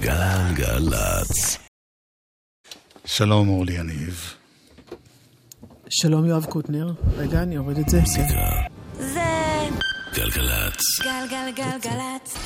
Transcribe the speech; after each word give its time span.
גלגלצ. 0.00 1.58
שלום 3.04 3.48
אורלי 3.48 3.72
יניב. 3.72 4.34
שלום 5.88 6.26
יואב 6.26 6.44
קוטנר. 6.44 6.92
רגע, 7.16 7.42
אני 7.42 7.58
אוריד 7.58 7.78
את 7.78 7.88
זה. 7.88 8.00
זה 8.98 9.28
גלגלצ. 10.14 10.80
גלגלגלגלצ. 11.02 12.38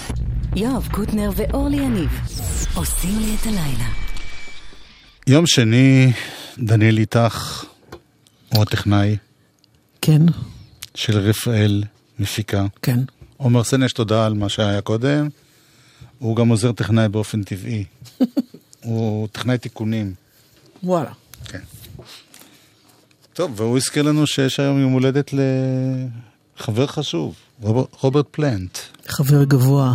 יואב 0.57 0.89
קוטנר 0.93 1.31
ואורלי 1.37 1.77
יניב 1.77 2.11
עושים 2.75 3.19
לי 3.21 3.35
את 3.41 3.47
הלילה. 3.47 3.89
יום 5.27 5.47
שני, 5.47 6.13
דניאל 6.59 6.99
איתך, 6.99 7.65
הוא 8.55 8.63
הטכנאי 8.63 9.17
כן, 10.03 10.23
של 10.95 11.19
רפאל, 11.19 11.85
מפיקה. 12.19 12.67
כן. 12.83 13.01
עומר 13.37 13.65
סנש, 13.65 13.93
תודה 13.93 14.27
על 14.27 14.35
מה 14.35 14.49
שהיה 14.49 14.81
קודם. 14.81 15.29
הוא 16.25 16.37
גם 16.37 16.49
עוזר 16.49 16.73
טכנאי 16.73 17.09
באופן 17.09 17.43
טבעי. 17.43 17.85
הוא 18.85 19.29
טכנאי 19.33 19.59
תיקונים. 19.59 20.15
וואלה. 20.83 21.11
כן. 21.45 21.61
טוב, 23.33 23.61
והוא 23.61 23.77
הזכיר 23.77 24.03
לנו 24.03 24.27
שיש 24.27 24.61
היום 24.61 24.81
יום 24.81 24.93
הולדת 24.93 25.31
לחבר 26.57 26.87
חשוב, 26.87 27.35
רובר, 27.61 27.85
רוברט 28.01 28.27
פלנט. 28.31 28.79
חבר 29.07 29.45
גבוה 29.45 29.95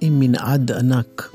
עם 0.00 0.20
מנעד 0.20 0.70
ענק. 0.70 1.32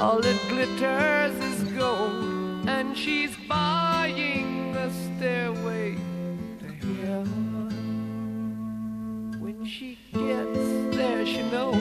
All 0.00 0.18
that 0.18 0.40
glitters 0.48 1.36
is 1.44 1.62
gold, 1.74 2.66
and 2.66 2.96
she's 2.96 3.36
buying 3.46 4.74
a 4.74 4.90
stairway 4.90 5.94
to 6.58 6.66
heaven. 7.04 7.68
When 9.38 9.66
she 9.66 9.98
gets 10.14 10.96
there, 10.96 11.26
she 11.26 11.42
knows 11.50 11.76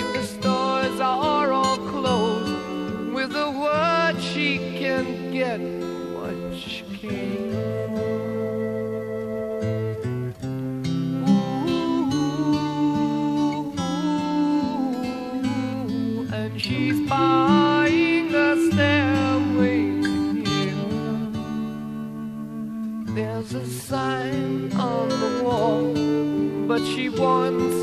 if 0.00 0.12
the 0.14 0.22
stores 0.22 0.98
are 0.98 1.52
all 1.52 1.76
closed, 1.76 3.12
with 3.12 3.36
a 3.36 3.50
word 3.50 4.18
she 4.22 4.56
can 4.80 5.30
get 5.30 5.60
what 6.16 6.56
she 6.58 6.84
came 6.96 7.53
one 27.16 27.73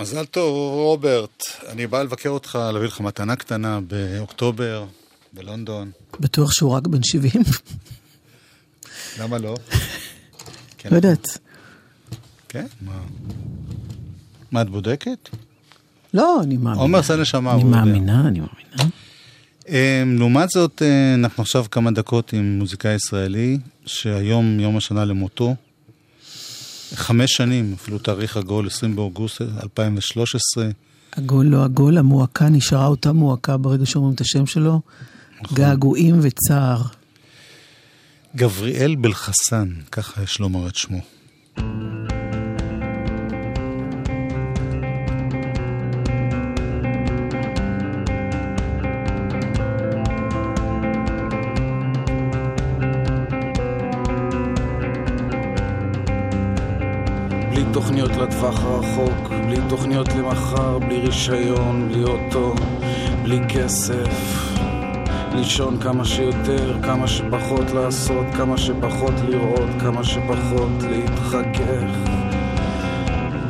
מזל 0.00 0.24
טוב, 0.24 0.54
רוברט. 0.74 1.42
אני 1.68 1.86
בא 1.86 2.02
לבקר 2.02 2.28
אותך, 2.28 2.58
להביא 2.72 2.88
לך 2.88 3.00
מתנה 3.00 3.36
קטנה 3.36 3.80
באוקטובר, 3.80 4.84
בלונדון. 5.32 5.90
בטוח 6.20 6.52
שהוא 6.52 6.72
רק 6.72 6.86
בן 6.86 7.02
70? 7.02 7.42
למה 9.20 9.38
לא? 9.38 9.54
כן. 10.78 10.88
לא 10.92 10.96
יודעת. 10.96 11.38
כן? 12.48 12.66
מה? 12.80 13.00
מה, 14.52 14.62
את 14.62 14.70
בודקת? 14.70 15.28
לא, 16.14 16.40
אני 16.42 16.56
מאמינה. 16.56 16.82
עומר 16.82 16.98
עשה 16.98 17.16
נשמה, 17.16 17.54
אני 17.54 17.64
מאמינה, 17.64 18.20
אני 18.28 18.40
מאמינה. 18.40 18.90
אמ, 19.68 20.18
לעומת 20.18 20.48
זאת, 20.48 20.82
אה, 20.82 21.14
אנחנו 21.14 21.42
עכשיו 21.42 21.64
כמה 21.70 21.90
דקות 21.90 22.32
עם 22.32 22.58
מוזיקאי 22.58 22.94
ישראלי, 22.94 23.58
שהיום 23.86 24.60
יום 24.60 24.76
השנה 24.76 25.04
למותו. 25.04 25.54
חמש 26.94 27.32
שנים, 27.32 27.72
אפילו 27.72 27.98
תאריך 27.98 28.36
עגול, 28.36 28.66
20 28.66 28.96
באוגוסט 28.96 29.42
2013. 29.62 30.68
עגול 31.12 31.46
לא 31.46 31.64
עגול, 31.64 31.98
המועקה 31.98 32.48
נשארה 32.48 32.86
אותה 32.86 33.12
מועקה 33.12 33.56
ברגע 33.56 33.86
שאומרים 33.86 34.14
את 34.14 34.20
השם 34.20 34.46
שלו. 34.46 34.80
נכון. 35.42 35.56
געגועים 35.58 36.18
וצער. 36.22 36.82
גבריאל 38.36 38.94
בלחסן, 38.94 39.68
ככה 39.92 40.22
יש 40.22 40.40
לומר 40.40 40.68
את 40.68 40.76
שמו. 40.76 41.00
תוכניות 57.96 58.22
לטווח 58.22 58.64
הרחוק, 58.64 59.28
בלי 59.46 59.56
תוכניות 59.68 60.08
למחר, 60.08 60.78
בלי 60.78 60.98
רישיון, 60.98 61.88
בלי 61.88 62.04
אוטו, 62.04 62.54
בלי 63.22 63.40
כסף. 63.48 64.48
לישון 65.34 65.80
כמה 65.80 66.04
שיותר, 66.04 66.82
כמה 66.82 67.08
שפחות 67.08 67.70
לעשות, 67.70 68.26
כמה 68.36 68.58
שפחות 68.58 69.14
לראות, 69.28 69.70
כמה 69.80 70.04
שפחות 70.04 70.82
להתחכך. 70.90 72.10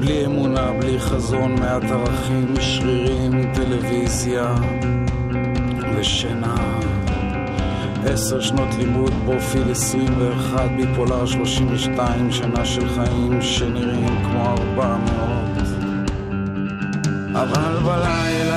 בלי 0.00 0.26
אמונה, 0.26 0.72
בלי 0.80 1.00
חזון, 1.00 1.60
מעט 1.60 1.84
ערכים, 1.84 2.54
שרירים, 2.60 3.54
טלוויזיה 3.54 4.54
ושינה. 5.96 6.85
עשר 8.12 8.40
שנות 8.40 8.74
לימוד, 8.78 9.12
פרופיל 9.24 9.70
21, 9.70 10.70
ביפולר 10.76 11.26
32, 11.26 12.32
שנה 12.32 12.64
של 12.64 12.88
חיים 12.88 13.42
שנראים 13.42 14.22
כמו 14.24 14.44
400. 14.44 14.96
אבל 17.32 17.78
בלילה 17.84 18.56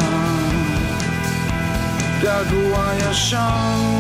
געגוע 2.22 2.92
ישן 3.10 3.98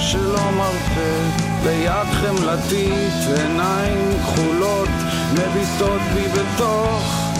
שלא 0.00 0.50
מרפה, 0.56 1.16
ליד 1.64 2.08
חמלתית, 2.12 3.36
עיניים 3.36 4.18
כחולות, 4.22 4.88
מביטות 5.32 6.00
בי 6.14 6.28
בתוך 6.28 7.32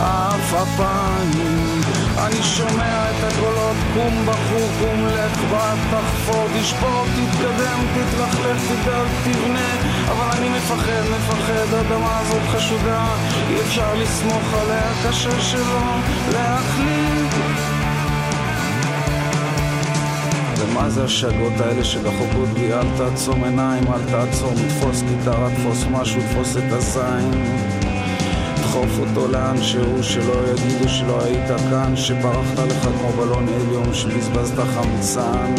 העפעפיים. 0.00 1.80
אני 2.26 2.42
שומע 2.42 3.10
את 3.10 3.24
הקולות, 3.24 3.76
קום 3.94 4.26
בחור, 4.26 4.68
קום 4.80 5.06
לך, 5.06 5.40
בת, 5.52 5.78
תחפור, 5.90 6.46
תשפור, 6.60 7.04
תתקדם, 7.04 7.80
תתלכלך, 7.94 8.62
תדאג, 8.68 9.08
תבנה, 9.24 9.74
אבל 10.08 10.36
אני 10.38 10.48
מפחד, 10.48 11.02
מפחד, 11.16 11.74
האדמה 11.74 12.18
הזאת 12.18 12.42
חשודה, 12.48 13.06
אי 13.50 13.60
אפשר 13.60 13.94
לסמוך 13.94 14.54
עליה, 14.62 14.92
קשה 15.04 15.40
שלא 15.40 15.96
להחליט. 16.32 17.32
ומה 20.58 20.90
זה 20.90 21.04
השאגות 21.04 21.60
האלה 21.60 21.84
שדחוקות 21.84 22.48
בי? 22.48 22.72
אל 22.72 22.86
תעצום 22.96 23.44
עיניים, 23.44 23.84
אל 23.92 24.10
תעצום, 24.10 24.54
תפוס 24.68 25.02
גיטרה, 25.02 25.48
תפוס 25.56 25.84
משהו, 25.90 26.20
תפוס 26.20 26.56
את 26.56 26.72
הזין. 26.72 27.71
לדחוף 28.72 28.98
אותו 28.98 29.28
לאן 29.28 29.62
שהוא, 29.62 30.02
שלא 30.02 30.32
יגידו 30.52 30.88
שלא 30.88 31.24
היית 31.24 31.48
כאן, 31.70 31.96
שברחת 31.96 32.58
לך 32.58 32.82
כמו 32.82 33.08
בלון 33.12 33.48
עליון, 33.48 33.94
שבזבזת 33.94 34.58
חמצן, 34.58 35.54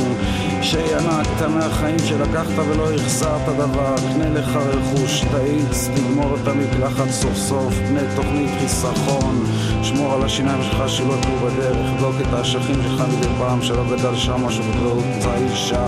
שינקת 0.62 1.42
מהחיים 1.50 2.00
שלקחת 2.00 2.58
ולא 2.68 2.94
החזרת 2.94 3.42
דבר, 3.58 3.96
קנה 4.14 4.30
לך 4.30 4.56
רכוש, 4.56 5.22
תאיץ, 5.32 5.90
תגמור 5.96 6.38
את 6.42 6.48
המקלחת 6.48 7.10
סוף 7.10 7.36
סוף, 7.36 7.74
פני 7.88 8.02
תוכנית 8.16 8.50
חיסכון, 8.60 9.46
שמור 9.84 10.14
על 10.14 10.24
השיניים 10.24 10.64
שלך 10.64 10.90
שלא 10.90 11.16
תהיו 11.22 11.38
בדרך, 11.38 11.92
בדוק 11.98 12.16
את 12.22 12.34
האשכים 12.34 12.76
שלך 12.84 13.04
מדי 13.18 13.28
פעם, 13.38 13.62
שלא 13.62 13.84
גדל 13.84 14.16
שם 14.16 14.46
משהו 14.46 14.64
בדעות 14.64 15.06
האישה. 15.26 15.86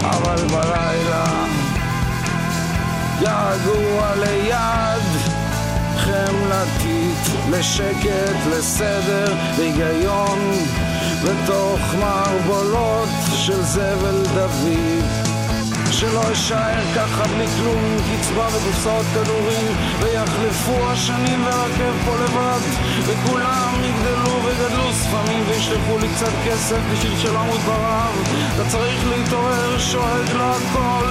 אבל 0.00 0.46
בלילה 0.48 1.46
געגוע 3.20 4.14
ליד 4.16 5.02
חמלתית, 5.96 7.50
לשקט, 7.50 8.36
לסדר, 8.50 9.34
היגיון 9.58 10.38
בתוך 11.24 11.80
מערבולות 12.00 13.08
של 13.34 13.62
זבל 13.62 14.22
דוד. 14.34 15.04
שלא 15.90 16.32
אשאר 16.32 16.94
ככה 16.96 17.24
בלי 17.24 17.46
כלום, 17.46 17.96
קצבה 18.20 18.46
וקופסאות 18.46 19.06
כדורים, 19.14 19.66
ויחלפו 20.00 20.90
השנים 20.90 21.44
והרכב 21.44 21.92
פה 22.04 22.14
לבד, 22.16 22.60
וכולם 23.06 23.74
יגדלו 23.82 24.40
וגדלו 24.44 24.92
ספמים, 24.92 25.44
וישלחו 25.48 25.98
לי 25.98 26.08
קצת 26.16 26.32
כסף 26.46 26.78
בשביל 26.92 27.18
שלא 27.18 27.42
אמות. 27.42 27.60
אתה 28.54 28.68
צריך 28.68 29.08
להתעורר, 29.08 29.78
שואג 29.78 30.30
לו 30.34 30.44
הכל, 30.44 31.06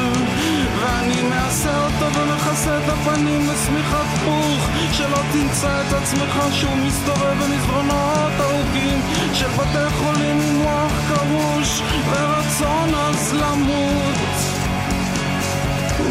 ואני 0.85 1.21
מעשה 1.21 1.85
אותו 1.85 2.19
ומכסה 2.19 2.77
את 2.77 2.89
הפנים 2.89 3.47
בשמיכת 3.47 4.09
פוך, 4.25 4.69
שלא 4.91 5.17
תמצא 5.31 5.81
את 5.81 5.93
עצמך 5.93 6.39
שהוא 6.51 6.77
מסתובב 6.77 7.33
במסדרונות 7.43 8.31
ארוכים 8.39 9.01
של 9.33 9.47
בתי 9.47 9.89
חולים 9.89 10.39
עם 10.41 10.55
מוח 10.55 10.91
קרוש, 11.07 11.81
ורצון 12.09 12.95
אז 12.95 13.33
למות. 13.33 14.15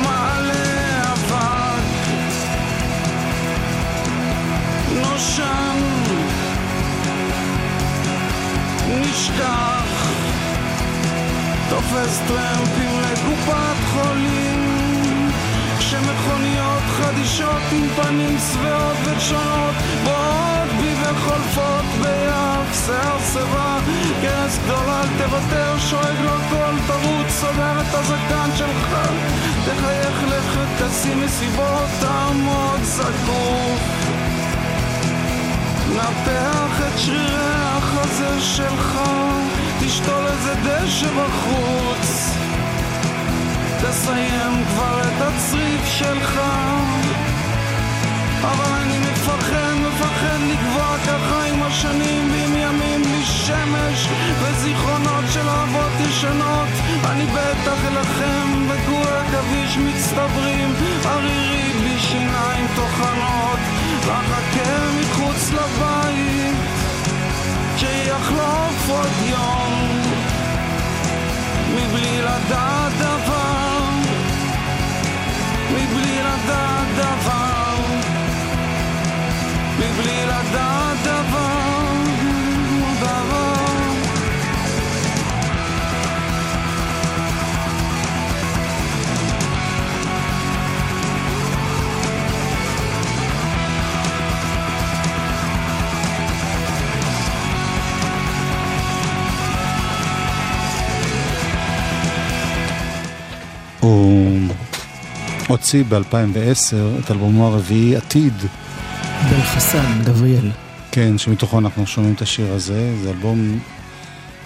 מעלה 0.02 1.02
אבק. 1.12 1.84
נושן. 5.02 5.78
נשכח. 9.00 10.08
תופס 11.70 12.20
טרמפים 12.28 13.00
לקופת 13.00 13.76
חולים 13.92 14.53
כשמכוניות 16.04 16.82
חדישות 16.82 17.62
עם 17.72 17.88
פנים 17.88 18.36
שבעות 18.38 18.96
ושונות 19.04 19.74
באות 20.04 20.68
בי 20.80 20.94
וחולפות 21.02 21.84
ביעף 22.02 22.86
שיער 22.86 23.18
שיבה. 23.32 23.78
כרס 24.22 24.58
גדולה 24.64 25.00
אל 25.00 25.08
תוותר 25.18 25.78
שואג 25.78 26.20
לו 26.24 26.30
קול 26.50 26.74
תרוץ 26.86 27.28
סוגר 27.28 27.80
את 27.80 27.94
הזקן 27.94 28.50
שלך 28.56 28.96
תחייך 29.64 30.22
לך 30.28 30.58
תשים 30.78 31.20
מסיבות 31.24 31.88
תעמוד 32.00 32.80
זקוף. 32.82 33.80
נפח 35.96 36.80
את 36.88 36.98
שרירי 36.98 37.54
החזה 37.54 38.40
שלך 38.40 38.98
תשתול 39.80 40.26
איזה 40.26 40.54
דשא 40.54 41.08
בחוץ 41.08 42.43
תסיים 43.88 44.64
כבר 44.68 45.00
את 45.00 45.22
הצריף 45.22 45.86
שלך. 45.86 46.40
אבל 48.42 48.72
אני 48.82 48.98
מפחד, 48.98 49.72
מפחד 49.88 50.38
לקבוע 50.52 50.96
ככה 51.06 51.44
עם 51.44 51.62
השנים 51.62 52.32
ועם 52.32 52.56
ימים 52.56 53.02
בלי 53.02 53.24
שמש. 53.24 54.08
וזיכרונות 54.42 55.24
של 55.32 55.48
אהבות 55.48 55.92
ישנות 56.08 56.68
אני 57.04 57.26
בטח 57.26 57.78
אלחם 57.88 58.66
וגור 58.68 59.08
עכביש 59.08 59.76
מצטברים. 59.78 60.74
ערירי 61.04 61.72
בלי 61.72 61.98
שיניים 61.98 62.66
טוחנות 62.76 63.58
ואחכה 64.06 64.90
מחוץ 65.00 65.50
לבית. 65.52 66.56
שיחלוף 67.76 68.88
עוד 68.88 69.12
יום 69.26 70.02
מבלי 71.74 72.22
לדעת 72.22 72.92
דבר 72.98 73.43
Um 103.84 104.43
הוציא 105.54 105.84
ב-2010 105.88 107.04
את 107.04 107.10
אלבומו 107.10 107.46
הרביעי, 107.46 107.96
עתיד. 107.96 108.32
בלחסן, 109.30 110.02
גבריאל. 110.04 110.50
כן, 110.90 111.18
שמתוכו 111.18 111.58
אנחנו 111.58 111.86
שומעים 111.86 112.14
את 112.14 112.22
השיר 112.22 112.52
הזה. 112.52 112.94
זה 113.02 113.10
אלבום, 113.10 113.58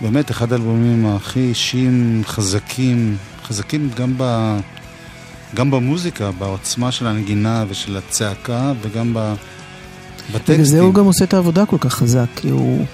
באמת 0.00 0.30
אחד 0.30 0.52
האלבומים 0.52 1.06
הכי 1.06 1.40
אישיים, 1.40 2.22
חזקים, 2.24 3.16
חזקים 3.44 3.90
גם, 3.96 4.14
ב, 4.16 4.56
גם 5.54 5.70
במוזיקה, 5.70 6.30
בעוצמה 6.30 6.92
של 6.92 7.06
הנגינה 7.06 7.64
ושל 7.68 7.96
הצעקה, 7.96 8.72
וגם 8.80 9.14
ב, 9.14 9.34
בטקסטים. 10.34 10.54
בגלל 10.54 10.64
זה 10.64 10.80
הוא 10.80 10.94
גם 10.94 11.04
עושה 11.04 11.24
את 11.24 11.34
העבודה 11.34 11.66
כל 11.66 11.78
כך 11.80 11.94
חזק, 11.94 12.26
כי 12.36 12.50
הוא... 12.50 12.84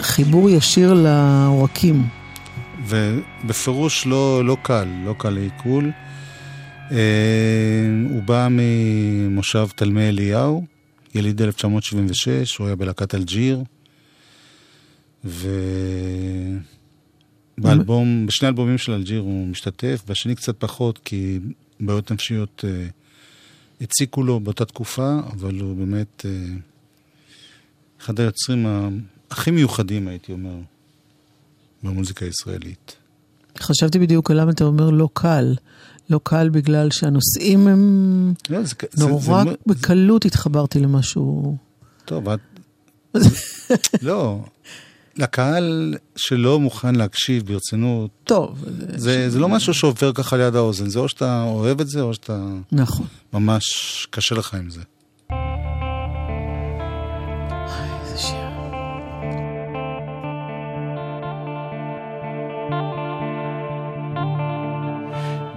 חיבור 0.00 0.50
ישיר 0.50 0.94
לעורקים. 0.94 2.06
ובפירוש 2.86 4.06
לא, 4.06 4.44
לא 4.44 4.56
קל, 4.62 4.88
לא 5.04 5.14
קל 5.18 5.30
לעיכול. 5.30 5.90
אה, 6.90 6.96
הוא 8.10 8.22
בא 8.22 8.48
ממושב 8.50 9.68
תלמי 9.76 10.08
אליהו, 10.08 10.64
יליד 11.14 11.42
1976, 11.42 12.56
הוא 12.56 12.66
היה 12.66 12.76
בלהקת 12.76 13.14
אלג'יר, 13.14 13.62
ובאלבום, 17.58 18.26
בשני 18.26 18.48
אלבומים 18.48 18.78
של 18.78 18.92
אלג'יר 18.92 19.20
הוא 19.20 19.46
משתתף, 19.46 20.02
בשני 20.08 20.34
קצת 20.34 20.54
פחות, 20.58 20.98
כי 21.04 21.38
בעיות 21.80 22.12
נפשיות 22.12 22.64
אה, 22.68 22.86
הציקו 23.80 24.22
לו 24.22 24.40
באותה 24.40 24.64
תקופה, 24.64 25.18
אבל 25.32 25.60
הוא 25.60 25.76
באמת 25.76 26.26
אה, 26.26 26.30
אחד 28.00 28.20
היוצרים 28.20 28.66
הכי 29.30 29.50
מיוחדים, 29.50 30.08
הייתי 30.08 30.32
אומר, 30.32 30.56
במוזיקה 31.82 32.24
הישראלית. 32.24 32.99
חשבתי 33.62 33.98
בדיוק 33.98 34.30
על 34.30 34.40
למה 34.40 34.50
אתה 34.50 34.64
אומר 34.64 34.90
לא 34.90 35.08
קל. 35.12 35.54
לא 36.10 36.20
קל 36.22 36.48
בגלל 36.48 36.88
שהנושאים 36.90 37.68
הם... 37.68 38.34
לא, 38.50 38.62
זה, 38.62 38.74
נורא 38.98 39.44
זה, 39.44 39.50
זה... 39.50 39.56
בקלות 39.66 40.24
התחברתי 40.24 40.80
למשהו... 40.80 41.56
טוב, 42.04 42.28
את... 42.28 42.40
לא, 44.02 44.38
לקהל 45.16 45.94
שלא 46.16 46.60
מוכן 46.60 46.94
להקשיב 46.94 47.46
ברצינות... 47.46 48.10
טוב. 48.24 48.64
זה, 48.96 49.30
זה 49.30 49.38
לא 49.38 49.48
משהו 49.48 49.74
שעובר 49.74 50.12
ככה 50.12 50.36
ליד 50.36 50.56
האוזן, 50.56 50.88
זה 50.88 50.98
או 50.98 51.08
שאתה 51.08 51.42
אוהב 51.42 51.80
את 51.80 51.88
זה, 51.88 52.00
או 52.00 52.14
שאתה... 52.14 52.46
נכון. 52.72 53.06
ממש 53.32 53.64
קשה 54.10 54.34
לך 54.34 54.54
עם 54.54 54.70
זה. 54.70 54.80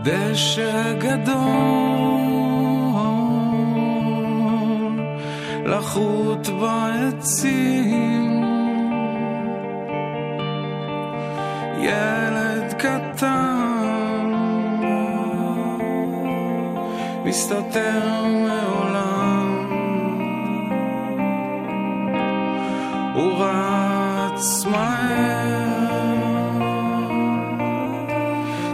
דשא 0.04 0.94
גדול 1.00 2.24
לחוט 5.66 6.48
בעצים. 6.48 8.44
ילד 11.80 12.74
קטן 12.78 14.32
מסתתר 17.26 18.26
מעולם. 18.26 19.68
הוא 23.16 23.32
רץ 23.40 24.66
מהר. 24.66 25.44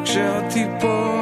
כשהטיפות 0.04 1.19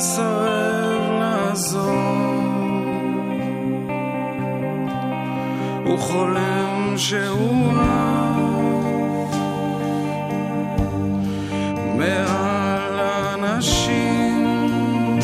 מסרב 0.00 1.02
לעזור. 1.20 1.90
הוא 5.84 5.98
חולם 5.98 6.94
שהוא 6.96 7.72
אהב 7.72 9.34
מעל 11.96 13.00
אנשים. 13.34 15.20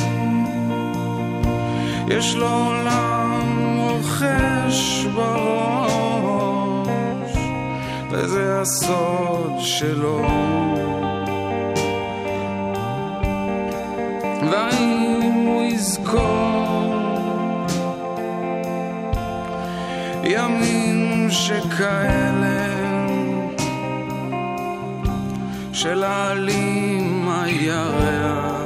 יש 2.08 2.34
לו 2.34 2.48
עולם 2.48 3.58
רוכש 3.78 5.06
בראש 5.14 6.56
וזה 8.10 8.60
הסוד 8.60 9.52
שלו. 9.58 10.26
ימים 20.28 21.30
שכאלה 21.30 22.66
של 25.72 26.04
העלים 26.04 27.28
הירח 27.28 28.56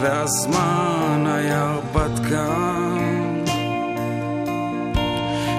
והזמן 0.00 1.24
היה 1.26 1.76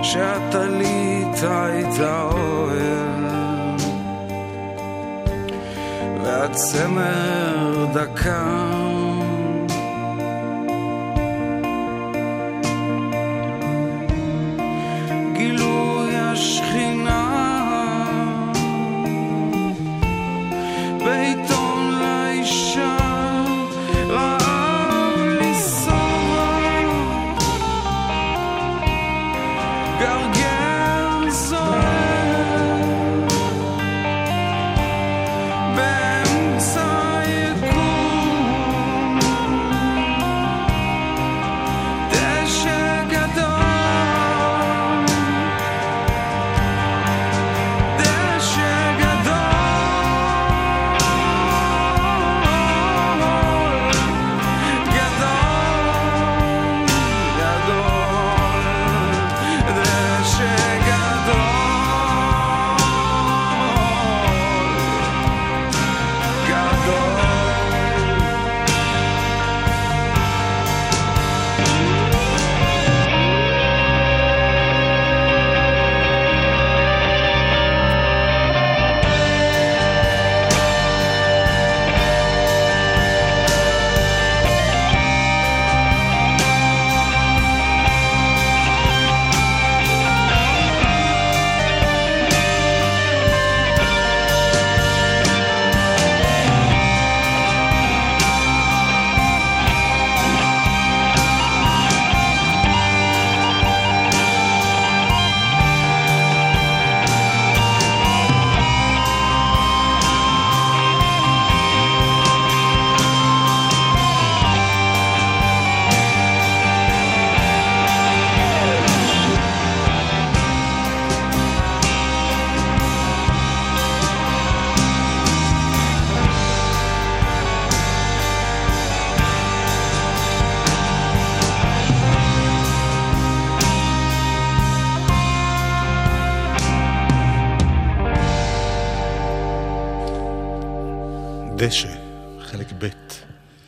שהטלית 0.04 1.44
הייתה 1.44 2.30
אוהל 6.38 6.50
והצמר 6.50 7.86
דקה 7.94 8.87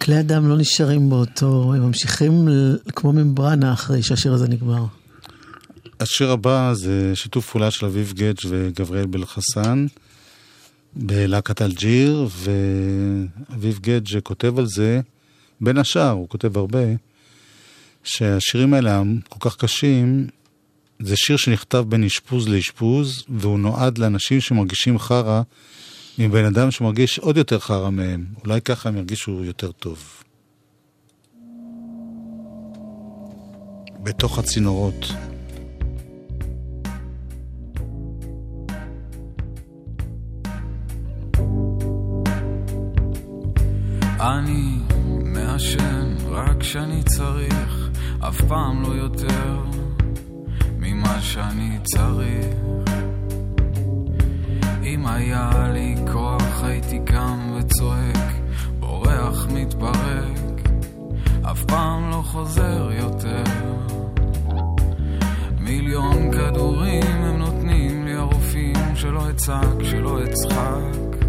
כלי 0.10 0.19
אדם 0.19 0.50
לא 0.50 0.58
נשארים 0.58 1.10
באותו, 1.10 1.74
הם 1.76 1.82
ממשיכים 1.82 2.48
כמו 2.95 3.13
ממברנה 3.13 3.74
אחרי 3.74 4.04
שהשיר 4.04 4.34
הזה 4.34 4.48
נגמר. 4.48 4.86
השיר 6.00 6.32
הבא 6.32 6.72
זה 6.74 7.12
שיתוף 7.15 7.50
פעולה 7.50 7.72
של 7.72 7.86
אביב 7.86 8.13
גדג' 8.15 8.50
וגבריאל 8.50 9.06
בלחסן 9.06 9.86
בלהקת 10.95 11.62
אלג'יר, 11.62 12.28
ואביב 12.36 13.80
גדג' 13.82 14.19
כותב 14.19 14.60
על 14.60 14.65
זה, 14.65 15.02
בין 15.62 15.78
השאר, 15.78 16.12
הוא 16.12 16.30
כותב 16.30 16.58
הרבה, 16.58 16.86
שהשירים 18.04 18.74
האלה 18.74 19.02
כל 19.30 19.50
כך 19.50 19.56
קשים, 19.56 20.28
זה 21.00 21.15
שיר 21.17 21.38
שנכתב 21.38 21.86
בין 21.89 22.04
אשפוז 22.04 22.48
לאשפוז, 22.48 23.24
והוא 23.30 23.60
נועד 23.60 23.98
לאנשים 23.98 24.41
שמרגישים 24.41 25.00
חרא 25.00 25.41
עם 26.21 26.32
בן 26.32 26.45
אדם 26.45 26.71
שמרגיש 26.71 27.19
עוד 27.19 27.38
יותר 27.38 27.60
חרא 27.60 27.89
מהם. 27.89 28.25
אולי 28.43 28.62
ככה 28.62 28.89
הם 28.89 28.97
ירגישו 28.97 29.43
יותר 29.43 29.71
טוב. 29.71 30.23
בתוך 34.03 34.39
הצינורות. 34.39 35.05
אני 44.19 44.77
מעשן 45.25 46.15
רק 46.25 46.58
כשאני 46.60 47.03
צריך, 47.03 47.89
אף 48.19 48.41
פעם 48.47 48.82
לא 48.82 48.88
יותר 48.88 49.63
ממה 50.77 51.21
שאני 51.21 51.79
צריך. 51.84 52.98
אם 54.93 55.08
היה 55.08 55.49
לי 55.73 55.95
כוח 56.12 56.63
הייתי 56.63 56.99
קם 57.06 57.52
וצועק, 57.56 58.34
בורח 58.80 59.47
מתפרק, 59.54 60.69
אף 61.52 61.63
פעם 61.63 62.10
לא 62.10 62.21
חוזר 62.25 62.89
יותר. 62.91 63.43
מיליון 65.60 66.32
כדורים 66.32 67.04
הם 67.04 67.38
נותנים 67.38 68.06
לי 68.06 68.13
הרופאים 68.13 68.95
שלא 68.95 69.30
אצעק, 69.30 69.84
שלא 69.84 70.23
אצחק, 70.23 71.25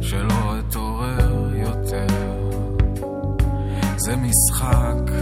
שלא 0.00 0.58
אתעורר 0.58 1.54
יותר. 1.54 2.06
זה 3.96 4.16
משחק, 4.16 5.12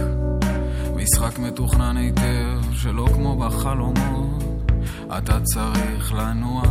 משחק 0.95 1.39
מתוכנן 1.39 1.97
היטב, 1.97 2.73
שלא 2.73 3.07
כמו 3.13 3.35
בחלומות. 3.37 4.42
אתה 5.17 5.39
צריך 5.43 6.13
לנוע, 6.13 6.63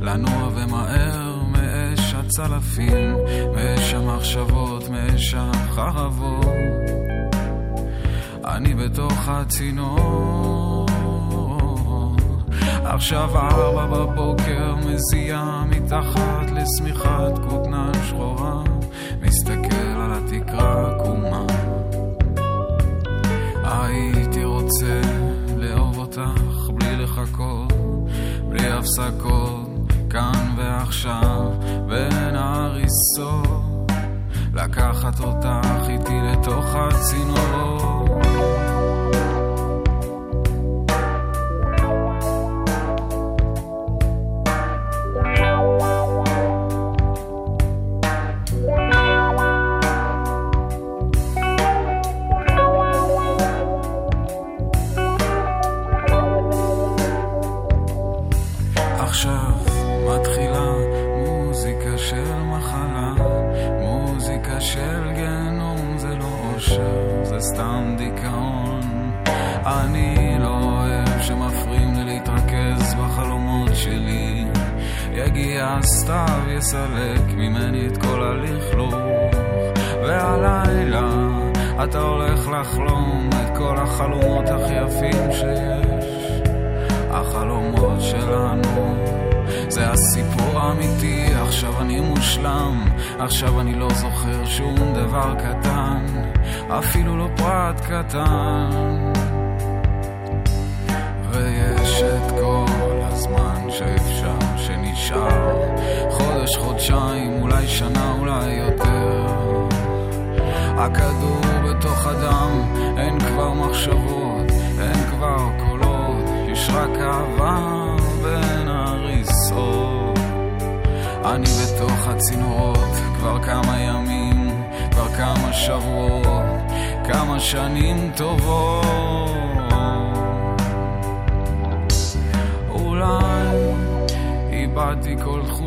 לנוע 0.00 0.50
ומהר 0.54 1.42
מאש 1.48 2.14
הצלפים, 2.14 3.16
מאש 3.54 3.94
המחשבות, 3.94 4.88
מאש 4.88 5.34
החרבות. 5.38 6.46
אני 8.44 8.74
בתוך 8.74 9.28
הצינור. 9.28 10.86
עכשיו 12.84 13.38
ארבע 13.38 13.86
בבוקר 13.86 14.74
מזיע 14.74 15.62
מתחת 15.68 16.50
לשמיכת 16.50 17.38
כותנה 17.48 17.90
שחורה, 18.08 18.62
מסתכל 19.22 19.96
על 19.96 20.12
התקרה 20.12 20.90
עקומה. 20.90 21.46
הייתי 23.64 24.44
רוצה 24.44 25.00
לאהוב 25.56 25.98
אותך 25.98 26.70
בלי 26.74 26.96
לחכות 26.96 27.65
בלי 28.56 28.72
הפסקות, 28.72 29.92
כאן 30.10 30.54
ועכשיו, 30.56 31.52
בין 31.88 32.36
ההריסות, 32.36 33.92
לקחת 34.54 35.20
אותך 35.20 35.88
איתי 35.88 36.18
לתוך 36.32 36.64
הצינורות. 36.74 37.15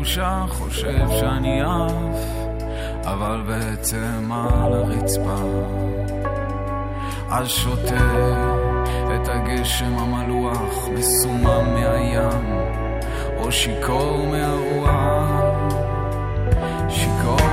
תחושה, 0.00 0.44
חושב 0.48 1.06
שאני 1.20 1.62
עף, 1.62 2.18
אבל 3.04 3.42
בעצם 3.46 4.32
על 4.32 4.72
הרצפה. 4.72 5.34
אז 7.30 7.48
שותה 7.48 8.54
את 9.14 9.28
הגשם 9.28 9.98
המלוח, 9.98 10.88
מסומם 10.94 11.74
מהים, 11.74 12.60
או 13.36 13.52
שיכור 13.52 14.26
מהרוח, 14.26 14.90
שיכור 16.88 17.49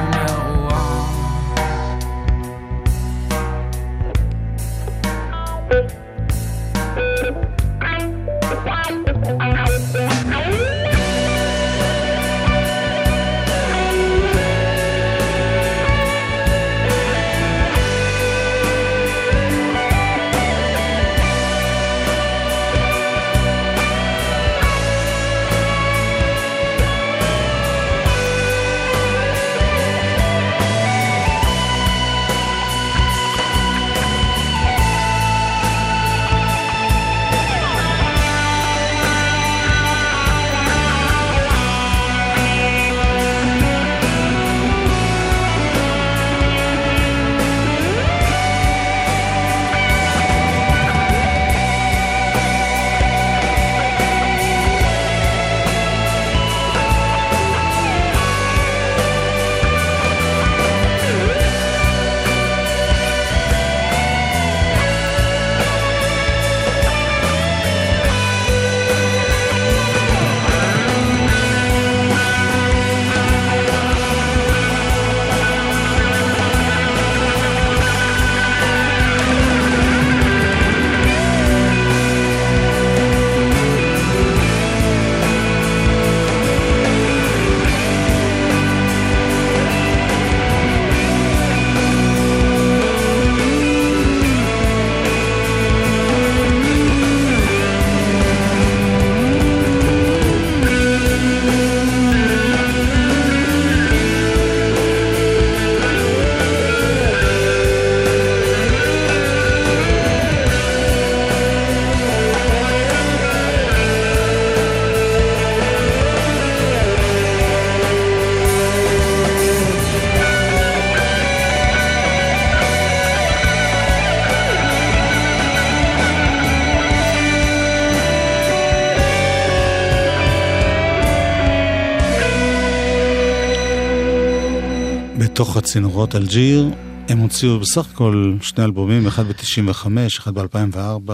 בתוך 135.67 135.75
הצינורות 135.75 136.15
אלג'יר. 136.15 136.69
הם 137.07 137.17
הוציאו 137.17 137.59
בסך 137.59 137.91
הכל 137.91 138.33
שני 138.41 138.63
אלבומים, 138.63 139.07
אחד 139.07 139.23
ב-95, 139.27 139.87
אחד 140.19 140.33
ב-2004. 140.33 141.11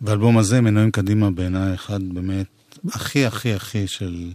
והאלבום 0.00 0.38
הזה, 0.38 0.60
מנועים 0.60 0.90
קדימה 0.90 1.30
בעיניי, 1.30 1.74
אחד 1.74 2.02
באמת 2.02 2.46
הכי 2.92 3.26
הכי 3.26 3.54
הכי 3.54 3.86
של 3.86 4.32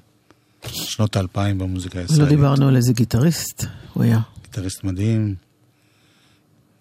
שנות 0.65 1.15
האלפיים 1.15 1.57
במוזיקה 1.57 1.99
הישראלית. 1.99 2.23
לא 2.23 2.29
דיברנו 2.29 2.67
על 2.67 2.75
איזה 2.75 2.93
גיטריסט 2.93 3.65
הוא 3.93 4.03
היה. 4.03 4.19
גיטריסט 4.43 4.83
מדהים, 4.83 5.35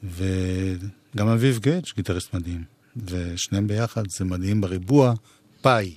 וגם 0.02 1.28
אביב 1.28 1.58
גדג' 1.58 1.84
גיטריסט 1.96 2.34
מדהים. 2.34 2.64
ושניהם 3.06 3.66
ביחד 3.66 4.02
זה 4.18 4.24
מדהים 4.24 4.60
בריבוע, 4.60 5.14
פאי. 5.60 5.94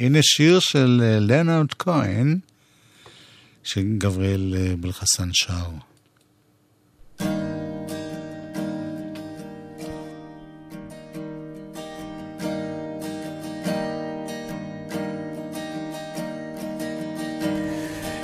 הנה 0.00 0.18
שיר 0.22 0.58
של 0.60 1.02
אה, 1.04 1.18
לנארד 1.20 1.72
כהן, 1.78 2.38
שגבריאל 3.62 4.54
אה, 4.56 4.76
בלחסן 4.76 5.28
שר. 5.32 5.70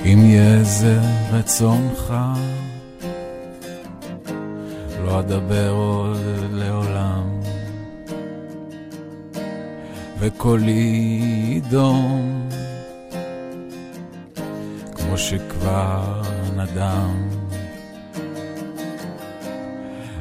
אם 0.05 0.25
יהיה 0.25 0.65
זה 0.65 1.01
רצונך, 1.33 2.15
לא 5.05 5.21
אדבר 5.21 5.71
עוד 5.71 6.17
לעולם, 6.53 7.41
וקולי 10.19 11.21
ידום, 11.49 12.49
שכבר 15.19 16.23
נדם. 16.57 17.29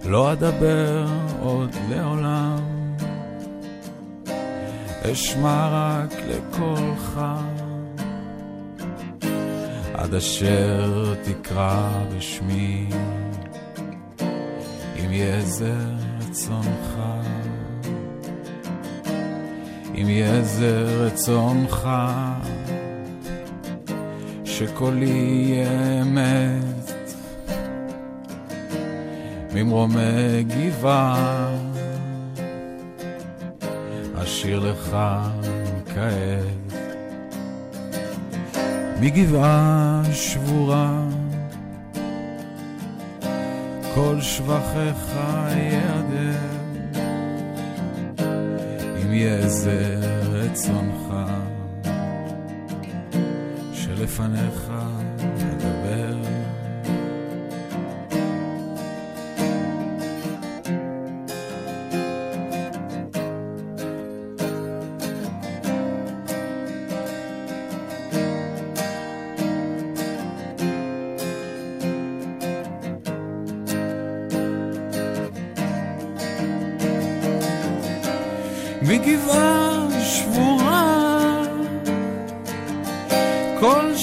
לא 0.06 0.32
אדבר 0.32 1.06
עוד 1.42 1.76
לעולם, 1.90 2.60
אשמע 5.12 5.70
רק 5.72 6.14
לקולך. 6.28 7.20
עד 9.94 10.14
אשר 10.14 11.14
תקרא 11.24 11.90
בשמי, 12.18 12.90
אם 15.00 15.12
יהיה 15.12 15.42
זה 15.42 15.76
רצונך. 16.20 17.00
אם 19.96 20.10
יהיה 20.10 20.42
זה 20.42 20.84
רצונך, 21.06 21.90
שקולי 24.58 25.56
אמת, 26.02 27.02
ממרומי 29.54 30.43
גבעה, 30.43 31.50
אשיר 34.15 34.60
לך 34.60 34.98
כעת. 35.96 36.74
מגבעה 39.02 40.02
שבורה, 40.13 41.02
כל 43.96 44.22
שבחיך 44.22 45.15
יעדר, 45.56 46.39
אם 49.04 49.13
יהיה 49.13 49.50
זה 49.50 50.00
רצונך, 50.32 51.07
לפניך 54.08 54.72
לדבר. 55.38 56.17
מגבעה 78.82 79.88
שבורה 80.04 80.97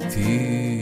סמרטוטי 0.00 0.79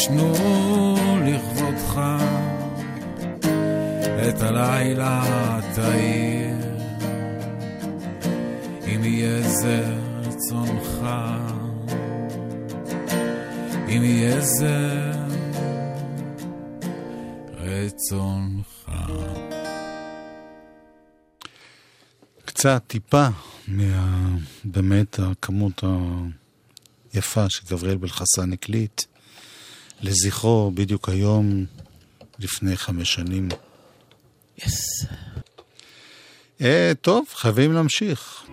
שלבשנו 0.00 0.96
לכבודך 1.26 2.00
את 4.28 4.42
הלילה 4.42 5.60
תאיר 5.74 6.56
אם 8.86 9.04
יהיה 9.04 9.42
זה 9.42 9.96
רצונך 10.22 11.06
אם 13.88 14.02
יהיה 14.04 14.40
זה 14.40 15.12
רצונך. 17.56 18.90
קצת 22.44 22.82
טיפה 22.86 23.28
מה... 23.68 24.28
באמת 24.64 25.18
הכמות 25.18 25.84
היפה 27.12 27.44
שגבריאל 27.48 27.96
בלחסן 27.96 28.52
הקליט 28.52 29.02
לזכרו 30.02 30.70
בדיוק 30.74 31.08
היום 31.08 31.64
לפני 32.38 32.76
חמש 32.76 33.14
שנים. 33.14 33.48
יס. 34.58 35.02
Yes. 35.02 35.06
אה, 36.60 36.92
טוב, 37.00 37.24
חייבים 37.34 37.72
להמשיך. 37.72 38.44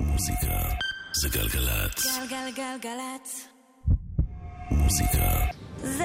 מוזיקה 0.00 0.68
זה 1.12 1.28
גלגלצ. 1.28 2.06
גלגלגלגלצ. 2.30 3.46
מוזיקה 4.70 5.46
זה... 5.82 6.04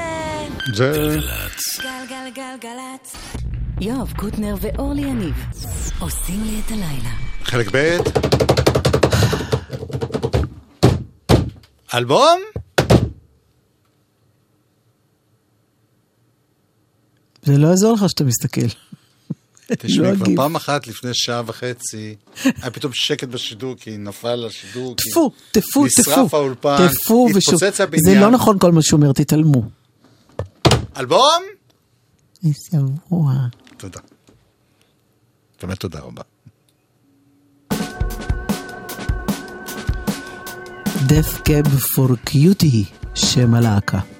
זה... 0.73 0.91
גלגלצ. 0.91 1.79
גלגלגלגלצ. 1.81 3.15
יואב 3.81 4.13
קוטנר 4.17 4.55
ואורלי 4.61 5.01
יניב 5.01 5.35
עושים 5.99 6.43
לי 6.43 6.61
את 6.65 6.71
הלילה. 6.71 7.13
חלק 7.43 7.67
ב' 7.75 7.97
אלבום? 11.93 12.39
זה 17.47 17.57
לא 17.57 17.67
יעזור 17.67 17.93
לך 17.93 18.09
שאתה 18.09 18.23
מסתכל. 18.23 18.67
תשמעי, 19.67 20.11
לא 20.11 20.15
כבר. 20.15 20.25
פעם 20.35 20.55
אחת 20.55 20.87
לפני 20.87 21.11
שעה 21.13 21.41
וחצי, 21.45 22.15
היה 22.43 22.71
פתאום 22.71 22.91
שקט 22.95 23.27
בשידור, 23.27 23.75
כי 23.75 23.97
נפל 23.97 24.45
השידור. 24.45 24.95
טפו, 24.95 25.31
טפו, 25.51 25.61
טפו. 25.61 25.85
נשרף 25.85 26.33
האולפן. 26.33 26.77
התפוצץ 26.79 27.75
זה 27.77 27.83
הבניין. 27.83 28.21
לא 28.21 28.31
נכון 28.31 28.59
כל 28.59 28.71
מה 28.71 28.81
שהוא 28.81 28.99
אומר, 28.99 29.11
תתעלמו. 29.11 29.63
אלבום? 30.97 31.43
שבוע. 32.43 33.33
תודה. 33.77 33.99
באמת 35.61 35.79
תודה 35.79 35.99
רבה. 35.99 36.21
Death 41.07 41.47
Cab 41.47 41.67
for 41.67 42.29
Cutie, 42.29 42.85
שם 43.15 43.53
הלהקה. 43.53 44.16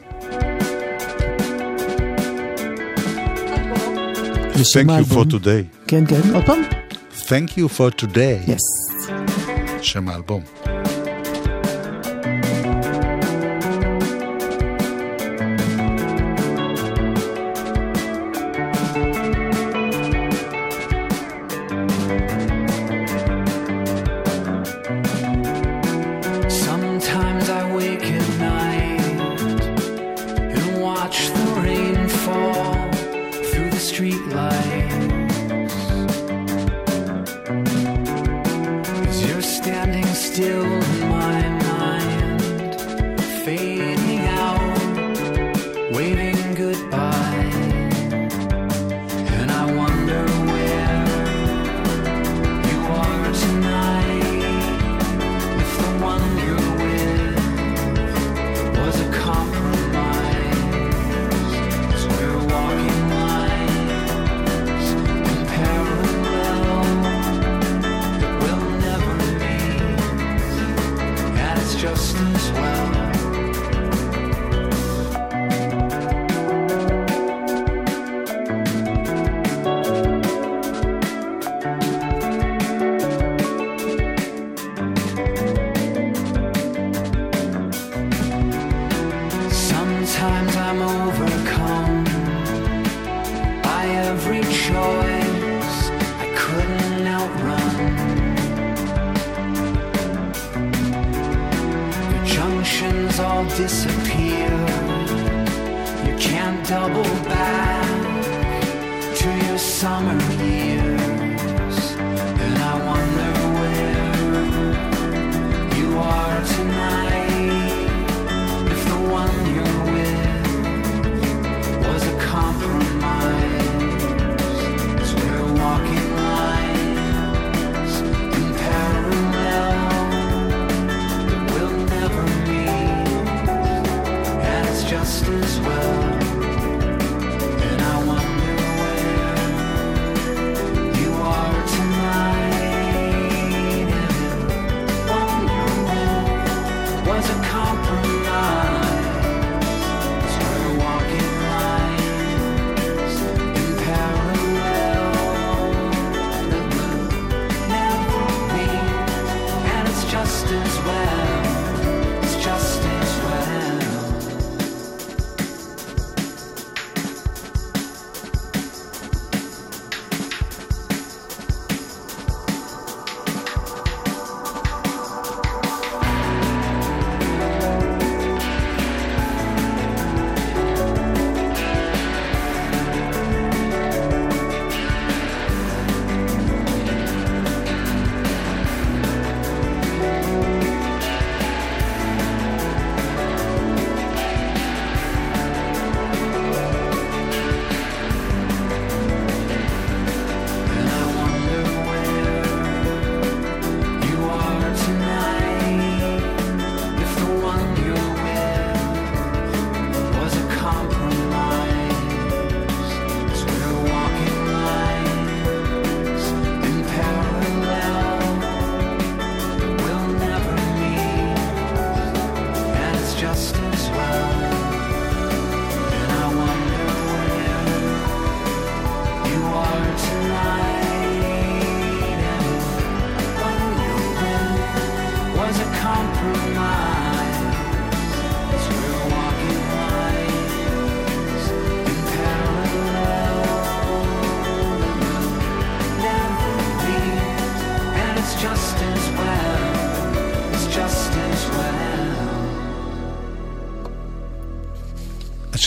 Thank 4.57 4.87
you 4.87 4.91
האלבום- 4.93 5.29
for 5.29 5.31
today. 5.31 5.87
כן, 5.87 6.05
כן, 6.07 6.35
עוד 6.35 6.45
פעם? 6.45 6.63
Thank 7.19 7.51
you 7.59 7.79
for 7.79 8.05
today. 8.05 8.51
יס. 8.51 8.63
שם 9.83 10.09
האלבום. 10.09 10.43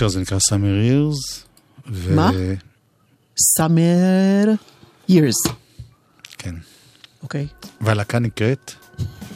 השיר 0.00 0.06
הזה 0.06 0.20
נקרא 0.20 0.38
Summer 0.38 0.80
Years. 0.80 1.44
מה? 2.14 2.30
Summer 3.56 4.54
Years. 5.08 5.34
כן. 6.38 6.54
אוקיי. 7.22 7.46
והלהקה 7.80 8.18
נקראת 8.18 8.72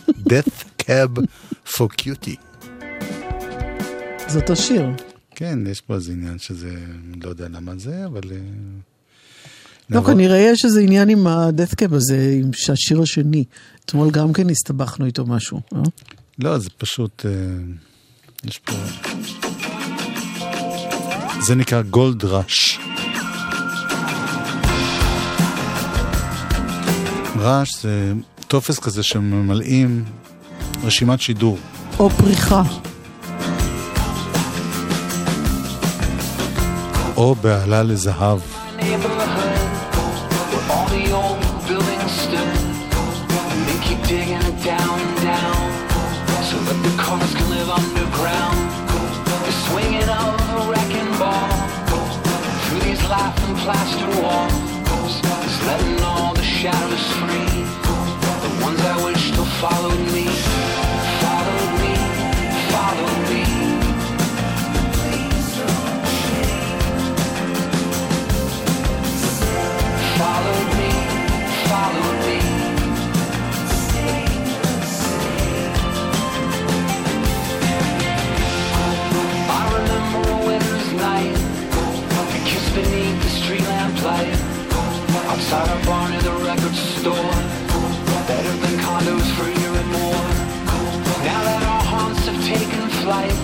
Death 0.08 0.82
Cab 0.82 1.20
for 1.66 1.86
Cutie. 2.00 2.64
זה 4.28 4.38
אותו 4.40 4.56
שיר. 4.56 4.86
כן, 5.30 5.58
יש 5.66 5.80
פה 5.80 5.94
איזה 5.94 6.12
עניין 6.12 6.38
שזה, 6.38 6.76
לא 7.22 7.28
יודע 7.28 7.48
למה 7.48 7.72
זה, 7.78 8.06
אבל... 8.06 8.22
אה, 8.32 8.38
לא, 9.90 10.02
כנראה 10.06 10.38
יש 10.38 10.64
איזה 10.64 10.80
עניין 10.80 11.08
עם 11.08 11.26
ה 11.26 11.34
Death 11.34 11.70
Cab 11.70 11.92
הזה, 11.92 12.38
עם 12.42 12.50
השיר 12.72 13.02
השני. 13.02 13.44
אתמול 13.84 14.10
גם 14.10 14.32
כן 14.32 14.50
הסתבכנו 14.50 15.06
איתו 15.06 15.26
משהו, 15.26 15.60
אה? 15.74 15.82
לא, 16.38 16.58
זה 16.58 16.70
פשוט... 16.78 17.26
אה, 17.26 17.30
יש 18.44 18.58
פה... 18.58 18.72
זה 21.40 21.54
נקרא 21.54 21.82
גולד 21.82 22.24
ראש. 22.24 22.78
רעש 27.38 27.82
זה 27.82 28.12
טופס 28.48 28.78
כזה 28.78 29.02
שממלאים 29.02 30.04
רשימת 30.84 31.20
שידור. 31.20 31.58
או 31.98 32.10
פריחה. 32.10 32.62
או 37.16 37.34
בעלה 37.34 37.82
לזהב. 37.82 38.40
Plaster 53.62 54.06
walls, 54.22 55.22
letting 55.66 56.02
all 56.02 56.34
the 56.34 56.42
shadows 56.42 57.06
free. 57.20 57.62
The 58.42 58.62
ones 58.62 58.80
I 58.80 59.04
wish 59.04 59.32
still 59.32 59.44
followed 59.44 60.00
me. 60.12 60.53
Outside 85.44 85.76
our 85.76 85.84
bar 85.84 86.08
near 86.08 86.22
the 86.22 86.32
record 86.40 86.74
store. 86.74 87.32
Better 88.24 88.54
than 88.64 88.80
condos 88.80 89.28
for 89.36 89.44
a 89.44 89.52
year 89.60 89.74
and 89.76 89.90
more. 89.92 90.24
Now 91.20 91.40
that 91.44 91.62
our 91.68 91.84
haunts 91.84 92.24
have 92.24 92.40
taken 92.48 92.80
flight 93.04 93.36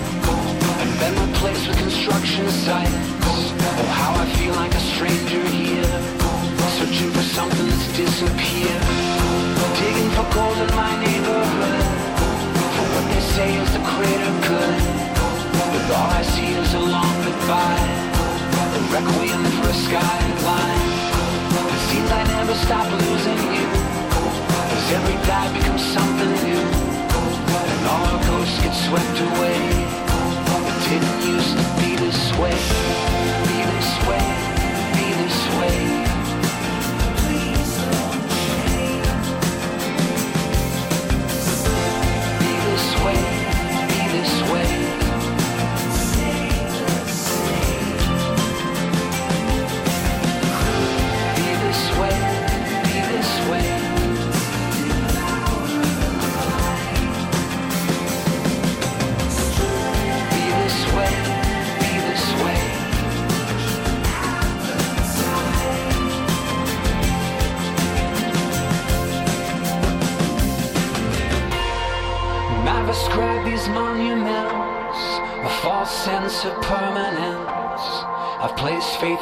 And 0.81 0.89
been 0.97 1.13
replaced 1.29 1.67
with 1.67 1.77
construction 1.77 2.49
sites. 2.49 3.05
Oh, 3.21 3.85
how 4.01 4.17
I 4.17 4.25
feel 4.33 4.55
like 4.55 4.73
a 4.73 4.83
stranger 4.97 5.45
here 5.53 5.93
Searching 6.81 7.11
for 7.13 7.21
something 7.21 7.67
that's 7.69 7.93
disappeared. 7.93 8.81
Digging 9.77 10.09
for 10.17 10.25
gold 10.33 10.57
in 10.57 10.73
my 10.73 10.97
neighborhood 11.05 11.85
For 12.73 12.85
what 12.97 13.05
they 13.13 13.23
say 13.37 13.49
is 13.61 13.69
the 13.77 13.83
greater 13.93 14.33
good. 14.49 14.81
But 15.69 15.85
all 16.01 16.09
I 16.17 16.23
see 16.33 16.49
is 16.49 16.73
a 16.73 16.81
long 16.81 17.13
goodbye 17.21 17.89
A 18.73 18.81
requiem 18.89 19.43
for 19.61 19.69
a 19.69 19.77
skyline 19.85 20.90
Seems 21.91 22.09
I 22.09 22.23
never 22.23 22.55
stop 22.55 22.87
losing 22.89 23.41
you 23.51 23.67
Cause 24.71 24.91
every 24.95 25.19
day 25.27 25.45
becomes 25.59 25.83
something 25.91 26.31
new. 26.47 26.63
And 27.71 27.87
all 27.91 28.03
our 28.11 28.21
ghosts 28.27 28.57
get 28.63 28.73
swept 28.87 29.17
away. 29.27 29.59
It 30.71 30.77
didn't 30.87 31.19
used 31.35 31.51
to 31.57 31.63
Be 31.79 31.95
this 31.97 32.31
way, 32.39 32.55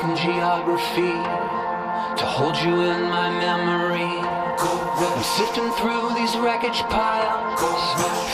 in 0.03 0.15
geography 0.15 1.11
to 2.19 2.25
hold 2.25 2.55
you 2.57 2.71
in 2.87 3.01
my 3.09 3.29
memory. 3.29 4.15
I'm 4.99 5.23
sifting 5.23 5.69
through 5.79 6.15
these 6.15 6.35
wreckage 6.37 6.79
piles, 6.87 7.59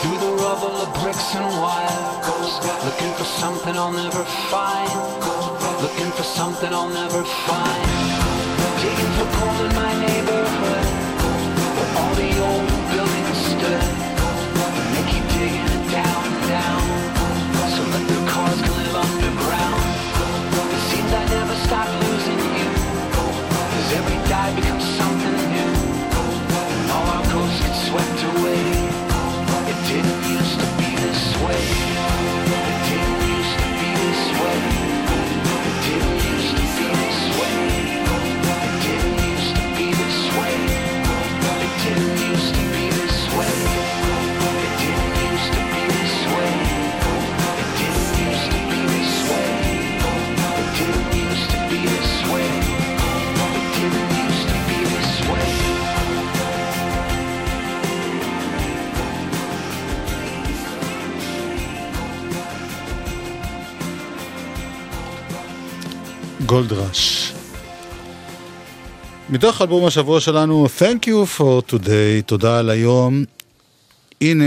through 0.00 0.18
the 0.18 0.32
rubble 0.42 0.76
of 0.82 0.88
bricks 1.02 1.34
and 1.34 1.46
wires, 1.58 2.52
looking 2.84 3.12
for 3.14 3.24
something 3.24 3.74
I'll 3.76 3.90
never 3.90 4.24
find, 4.50 4.90
looking 5.82 6.10
for 6.12 6.22
something 6.22 6.72
I'll 6.72 6.88
never 6.90 7.24
find. 7.24 7.90
Digging 8.82 9.12
for 9.18 9.28
gold 9.38 9.60
in 9.66 9.74
my 9.74 9.92
neighborhood, 10.06 10.86
where 11.76 11.92
all 11.98 12.14
the 12.14 12.30
old 12.46 12.66
buildings 12.94 13.38
stood. 13.50 13.86
And 14.78 14.88
they 14.94 15.04
keep 15.10 15.26
digging 15.34 15.66
it 15.76 15.84
down, 15.90 16.22
down, 16.46 16.82
so 17.74 17.82
let 17.90 18.04
the 18.06 18.18
cars 18.30 18.60
can 18.62 18.75
I 24.46 24.54
become 24.54 24.75
גולד 66.56 66.72
ראש. 66.72 67.32
מתוך 69.30 69.62
אלבום 69.62 69.86
השבוע 69.86 70.20
שלנו, 70.20 70.66
Thank 70.78 71.06
you 71.06 71.38
for 71.38 71.72
today, 71.72 72.22
תודה 72.26 72.58
על 72.58 72.70
היום. 72.70 73.24
הנה 74.20 74.44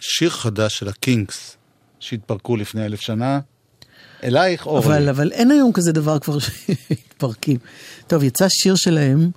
שיר 0.00 0.30
חדש 0.30 0.78
של 0.78 0.88
הקינגס, 0.88 1.56
שהתפרקו 2.00 2.56
לפני 2.56 2.86
אלף 2.86 3.00
שנה. 3.00 3.40
אלייך 4.24 4.66
אורלי. 4.66 4.86
אבל, 4.86 5.08
אבל 5.08 5.32
אין 5.32 5.50
היום 5.50 5.72
כזה 5.72 5.92
דבר 5.92 6.18
כבר 6.18 6.38
שהתפרקים. 6.44 7.56
טוב, 8.06 8.22
יצא 8.22 8.46
שיר 8.48 8.74
שלהם, 8.74 9.30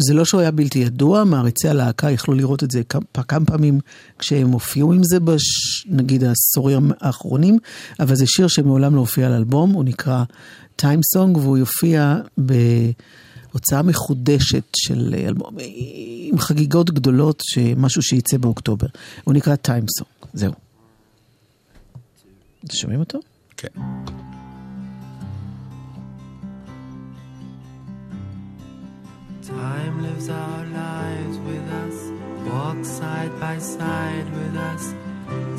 שזה 0.00 0.14
לא 0.14 0.24
שהוא 0.24 0.40
היה 0.40 0.50
בלתי 0.50 0.78
ידוע, 0.78 1.24
מעריצי 1.24 1.68
הלהקה 1.68 2.10
יכלו 2.10 2.34
לראות 2.34 2.62
את 2.62 2.70
זה 2.70 2.82
כמה, 2.84 3.02
כמה 3.28 3.46
פעמים 3.46 3.80
כשהם 4.18 4.48
הופיעו 4.48 4.92
עם 4.92 5.04
זה, 5.04 5.20
בש, 5.20 5.42
נגיד 5.86 6.24
העשורים 6.24 6.90
האחרונים, 7.00 7.58
אבל 8.00 8.14
זה 8.14 8.26
שיר 8.26 8.48
שמעולם 8.48 8.94
לא 8.94 9.00
הופיע 9.00 9.26
על 9.26 9.32
אלבום, 9.32 9.70
הוא 9.70 9.84
נקרא 9.84 10.24
טיים 10.76 11.00
סונג, 11.02 11.36
והוא 11.36 11.58
יופיע 11.58 12.16
בהוצאה 12.38 13.82
מחודשת 13.82 14.64
של 14.76 15.14
אלבום, 15.26 15.56
עם 16.30 16.38
חגיגות 16.38 16.90
גדולות, 16.90 17.42
משהו 17.76 18.02
שייצא 18.02 18.36
באוקטובר. 18.38 18.86
הוא 19.24 19.34
נקרא 19.34 19.56
טיים 19.56 19.84
סונג, 19.98 20.32
זהו. 20.34 20.52
שומעים 22.72 23.00
אותו? 23.00 23.18
כן. 23.56 23.68
Time 29.56 30.02
lives 30.02 30.28
our 30.28 30.64
lives 30.66 31.38
with 31.38 31.66
us, 31.84 31.96
walks 32.50 32.88
side 32.88 33.38
by 33.38 33.58
side 33.58 34.28
with 34.32 34.56
us. 34.56 34.94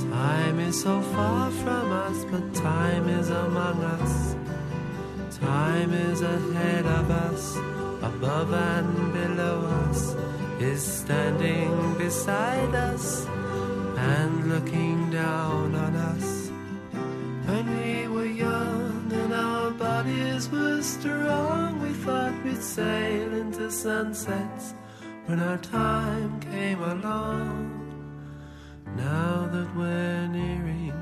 Time 0.09 0.59
is 0.59 0.81
so 0.81 1.01
far 1.01 1.51
from 1.51 1.91
us, 1.91 2.25
but 2.25 2.53
time 2.55 3.07
is 3.07 3.29
among 3.29 3.83
us. 3.83 4.35
Time 5.39 5.93
is 5.93 6.21
ahead 6.21 6.85
of 6.85 7.11
us, 7.11 7.55
above 8.01 8.51
and 8.53 9.13
below 9.13 9.57
us, 9.87 10.15
is 10.59 10.81
standing 10.81 11.93
beside 11.97 12.73
us 12.73 13.27
and 13.97 14.49
looking 14.49 15.11
down 15.11 15.75
on 15.75 15.95
us. 15.95 16.49
When 17.47 17.65
we 17.77 18.07
were 18.07 18.25
young 18.25 18.92
our 19.33 19.71
bodies 19.71 20.49
were 20.49 20.81
strong, 20.81 21.81
we 21.81 21.93
thought 21.93 22.33
we'd 22.43 22.61
sail 22.61 23.33
into 23.33 23.69
sunsets 23.71 24.73
when 25.25 25.39
our 25.39 25.57
time 25.57 26.39
came 26.39 26.81
along. 26.81 27.79
Now 28.95 29.47
that 29.51 29.75
we're 29.75 30.27
nearing 30.27 30.93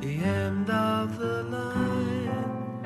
the 0.00 0.16
end 0.16 0.68
of 0.70 1.18
the 1.18 1.42
line, 1.44 2.82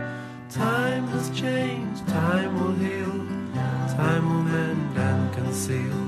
time 0.50 1.06
has 1.08 1.30
changed, 1.30 2.06
time 2.08 2.52
will 2.60 2.74
heal, 2.74 3.12
time 3.96 4.28
will 4.28 4.44
mend 4.44 4.98
and 4.98 5.32
conceal. 5.32 5.98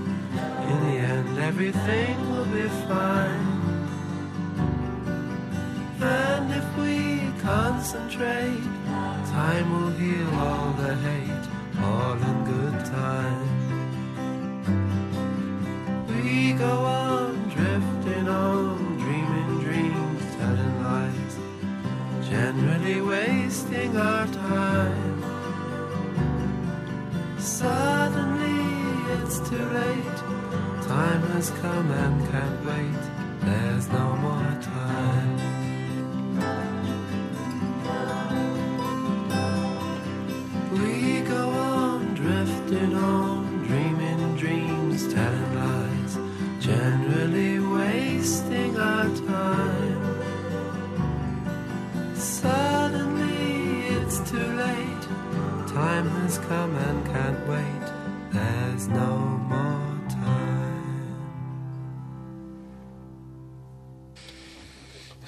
In 0.70 0.78
the 0.88 0.98
end, 0.98 1.38
everything 1.38 2.30
will 2.30 2.46
be 2.46 2.68
fine. 2.88 3.55
Concentrate, 7.86 8.64
time 9.30 9.70
will 9.70 9.90
heal 9.92 10.30
all 10.40 10.72
the 10.72 10.92
hate, 10.96 11.46
all 11.84 12.14
in 12.14 12.44
good 12.44 12.84
time. 12.84 13.48
We 16.08 16.52
go 16.54 16.66
on 16.66 17.48
drifting 17.48 18.28
on, 18.28 18.98
dreaming 18.98 19.60
dreams, 19.60 20.22
telling 20.36 20.82
lies, 20.82 21.38
generally 22.28 23.00
wasting 23.02 23.96
our 23.96 24.26
time. 24.26 25.22
Suddenly 27.38 28.64
it's 29.14 29.38
too 29.48 29.64
late, 29.78 30.18
time 30.88 31.22
has 31.34 31.50
come 31.50 31.90
and 31.92 32.30
can't 32.32 32.66
wait, 32.66 33.02
there's 33.42 33.88
no 33.90 34.15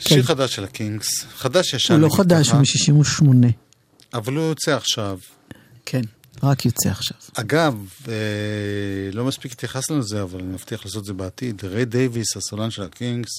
שיר 0.09 0.23
חדש 0.23 0.55
של 0.55 0.65
הקינקס, 0.65 1.07
חדש 1.37 1.75
ישן. 1.75 1.95
הוא 1.95 2.01
לא 2.01 2.09
חדש, 2.17 2.51
הוא 2.51 2.61
מ-68. 2.61 3.47
אבל 4.15 4.35
הוא 4.37 4.45
יוצא 4.45 4.77
עכשיו. 4.77 5.19
כן, 5.87 6.03
רק 6.43 6.67
יוצא 6.67 6.89
עכשיו. 6.89 7.17
אגב, 7.35 7.75
אה, 8.09 8.15
לא 9.13 9.25
מספיק 9.25 9.53
התייחסנו 9.53 9.99
לזה, 9.99 10.23
אבל 10.23 10.41
אני 10.41 10.49
מבטיח 10.49 10.85
לעשות 10.85 11.01
את 11.01 11.07
זה 11.07 11.13
בעתיד. 11.13 11.65
ריי 11.65 11.85
דייוויס, 11.85 12.37
הסולן 12.37 12.71
של 12.71 12.83
הקינקס, 12.83 13.31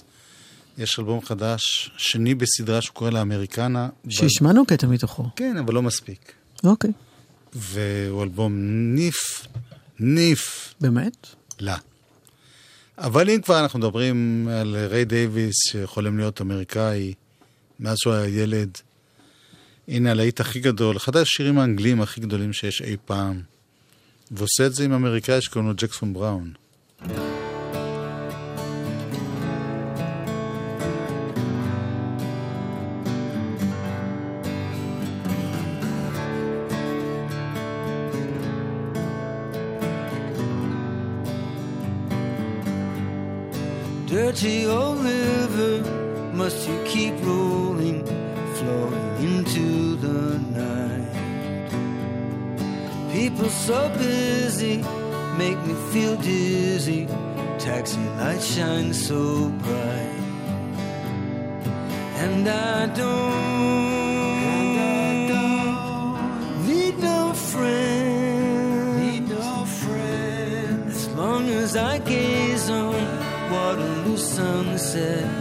יש 0.78 1.00
אלבום 1.00 1.26
חדש, 1.26 1.92
שני 1.98 2.36
בסדרה 2.36 2.82
שהוא 2.82 2.94
קורא 2.94 3.10
לה 3.10 3.22
Americana. 3.22 3.90
שהשמענו 4.10 4.66
קטע 4.66 4.88
מתוכו. 4.88 5.26
כן, 5.36 5.58
אבל 5.58 5.74
לא 5.74 5.82
מספיק. 5.82 6.34
אוקיי, 6.64 6.92
והוא 7.54 8.24
אלבום 8.24 8.54
ניף, 8.96 9.48
ניף 10.00 10.74
באמת? 10.82 11.28
לה. 11.60 11.78
אבל 13.00 13.30
אם 13.30 13.42
כבר 13.42 13.60
אנחנו 13.60 13.80
מדברים 13.80 14.48
על 14.52 14.76
ריי 14.90 15.06
דייוויס, 15.06 15.56
שחולם 15.72 16.18
להיות 16.18 16.42
אמריקאי, 16.42 17.14
מאז 17.80 17.98
שהוא 17.98 18.14
היה 18.14 18.42
ילד, 18.42 18.78
הנה 19.88 20.12
הלהיט 20.12 20.40
הכי 20.40 20.60
גדול, 20.60 20.98
אחד 20.98 21.16
השירים 21.16 21.60
האנגליים 21.60 22.02
הכי 22.02 22.22
גדולים 22.22 22.54
שיש 22.54 22.82
אי 22.82 22.98
פעם. 23.06 23.42
ועושה 24.32 24.66
את 24.66 24.74
זה 24.74 24.86
עם 24.86 24.94
אמריקאי 24.94 25.42
שקוראים 25.42 25.70
לו 25.70 25.76
ג'קסון 25.78 26.14
בראון. 26.14 26.54
So 53.70 53.88
busy 54.00 54.78
make 55.38 55.60
me 55.68 55.76
feel 55.92 56.16
dizzy. 56.16 57.08
Taxi 57.60 58.04
lights 58.18 58.48
shine 58.56 58.92
so 58.92 59.50
bright, 59.64 60.24
and 62.24 62.50
I 62.50 62.88
don't, 62.88 64.18
need 66.68 66.98
no 66.98 67.34
friend, 67.52 69.00
need 69.02 69.30
no 69.30 69.66
friend. 69.82 70.90
As 70.90 71.08
long 71.10 71.44
as 71.50 71.76
I 71.76 72.00
gaze 72.00 72.72
on 72.72 72.96
Waterloo 73.52 74.18
sunset, 74.18 75.39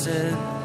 said 0.00 0.59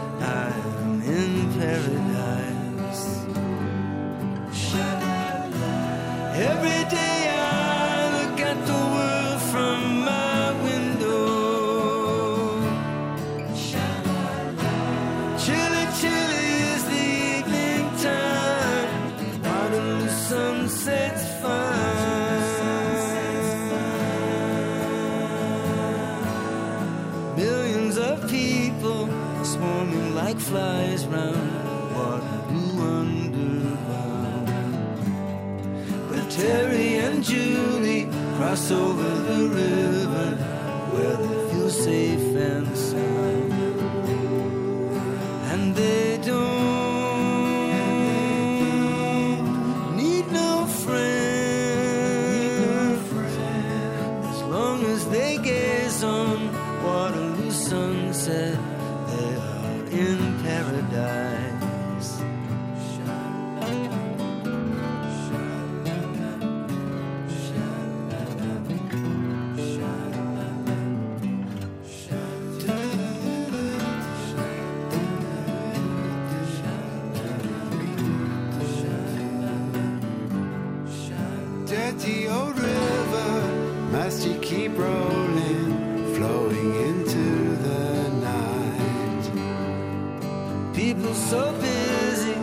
so 91.16 91.54
busy 91.62 92.36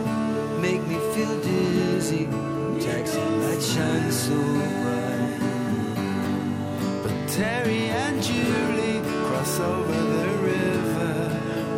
make 0.60 0.82
me 0.86 0.98
feel 1.14 1.34
dizzy. 1.42 2.26
Taxi 2.80 3.20
lights 3.20 3.72
shine 3.74 4.10
so 4.10 4.36
bright. 4.82 5.38
But 7.02 7.28
Terry 7.28 7.84
and 8.02 8.22
Julie 8.22 9.00
cross 9.26 9.60
over 9.60 10.00
the 10.16 10.28
river 10.52 11.14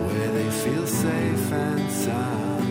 where 0.07 0.31
they 0.33 0.51
feel 0.51 0.87
safe 0.87 1.53
and 1.53 1.91
sound. 1.91 2.65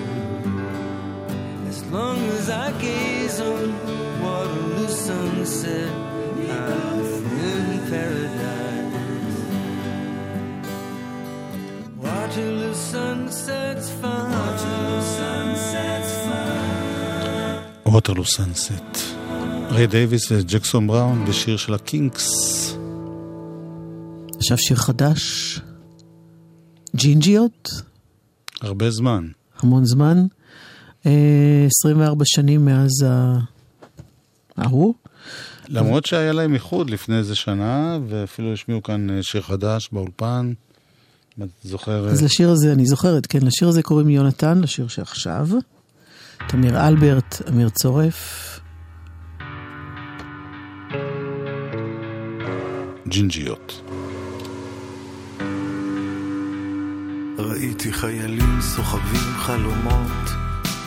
As 1.68 1.84
long 1.92 2.18
as 2.38 2.50
I 2.50 2.72
gaze 2.80 3.42
on 3.42 3.74
Waterloo 4.22 4.88
sunset, 4.88 6.03
Waterloo 17.94 18.26
Sunset. 18.26 18.98
ריי 19.72 19.88
דייוויס 19.88 20.32
וג'קסון 20.32 20.88
בראון 20.88 21.26
בשיר 21.26 21.58
של 21.58 21.74
הקינקס. 21.74 22.28
עכשיו 24.38 24.58
שיר 24.58 24.78
חדש, 24.78 25.60
ג'ינג'יות, 26.96 27.70
הרבה 28.62 28.92
זמן. 28.92 29.28
המון 29.60 29.86
זמן, 29.86 30.26
אה, 31.06 31.66
24 31.68 32.26
שנים 32.28 32.66
מאז 32.66 32.92
ההוא. 34.58 34.94
למרות 35.68 36.06
שהיה 36.06 36.32
להם 36.32 36.54
איחוד 36.54 36.90
לפני 36.90 37.18
איזה 37.18 37.36
שנה, 37.36 38.00
ואפילו 38.08 38.54
השמיעו 38.54 38.84
כאן 38.84 39.10
אה, 39.10 39.24
שיר 39.24 39.42
חדש 39.42 39.90
באולפן. 39.92 40.54
את 41.44 41.48
זוכרת? 41.64 42.12
אז 42.12 42.24
לשיר 42.24 42.50
הזה, 42.50 42.74
אני 42.74 42.86
זוכרת, 42.86 43.26
כן, 43.26 43.40
לשיר 43.42 43.68
הזה 43.68 43.84
קוראים 43.84 44.10
יונתן, 44.10 44.62
לשיר 44.62 44.88
שעכשיו. 44.88 45.48
תמיר 46.48 46.88
אלברט, 46.88 47.42
אמיר 47.50 47.70
צורף. 47.70 48.50
ג'ינג'יות. 53.08 53.82
ראיתי 57.38 57.94
חיילים 57.94 58.62
סוחבים 58.62 59.34
חלומות 59.36 60.30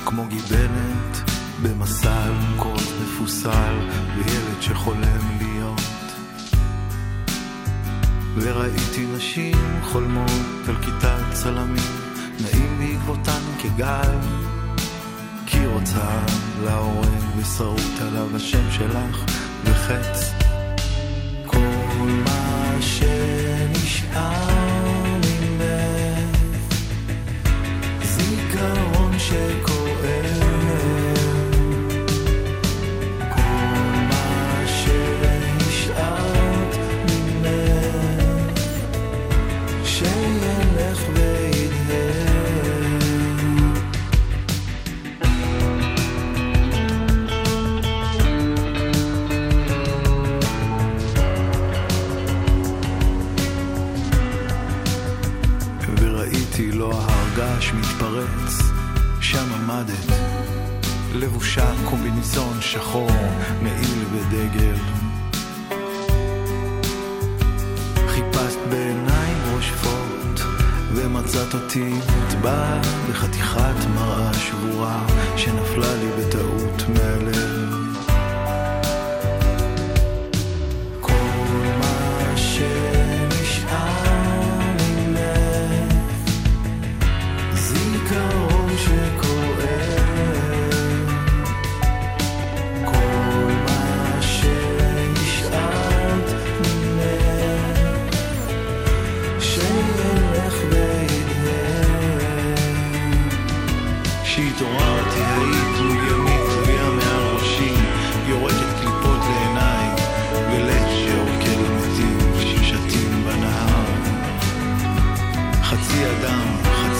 כמו 0.05 0.24
גיבנת 0.28 1.30
במסע 1.62 2.24
אלונקות 2.26 2.82
מפוסל 3.03 3.74
וילד 4.16 4.62
שחולם 4.62 5.38
להיות 5.38 5.80
וראיתי 8.36 9.07
נשים 9.16 9.80
חולמות 9.82 10.68
על 10.68 10.76
כיתת 10.82 11.32
צלמים 11.32 11.92
נעים 12.40 12.78
בעקבותן 12.78 13.40
כגל 13.62 14.18
רוצה 15.81 16.27
להורג 16.64 17.37
ושרוט 17.37 18.01
עליו 18.01 18.37
השם 18.37 18.70
שלך 18.70 19.24
וחץ 19.64 20.45
לבושה 61.16 61.72
קומביניזון 61.84 62.60
שחור, 62.60 63.10
מעיל 63.62 64.04
ודגל. 64.12 64.76
חיפשת 68.08 68.58
בעיניים 68.70 69.38
רושפות, 69.54 70.40
ומצאת 70.94 71.54
אותי 71.54 71.94
נטבע 72.26 72.80
בחתיכת 73.10 73.86
מראה 73.94 74.34
שבורה, 74.34 75.06
שנפלה 75.36 75.94
לי 75.94 76.08
בטעות 76.18 76.82
מהלב. 76.88 77.55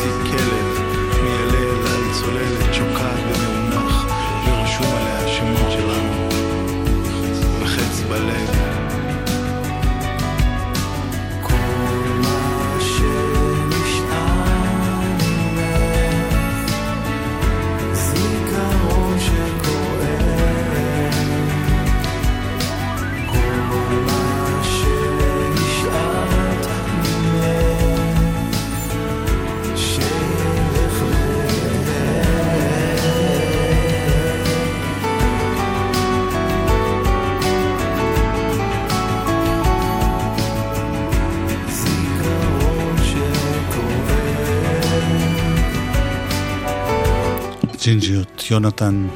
kill 0.07 0.53
it. 0.53 0.56
יונתן, 48.51 49.09